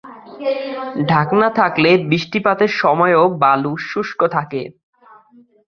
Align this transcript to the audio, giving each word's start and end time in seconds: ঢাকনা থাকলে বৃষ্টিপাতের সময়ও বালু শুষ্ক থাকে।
ঢাকনা 1.09 1.49
থাকলে 1.59 1.91
বৃষ্টিপাতের 2.09 2.71
সময়ও 2.81 3.23
বালু 3.41 3.73
শুষ্ক 3.89 4.19
থাকে। 4.27 4.61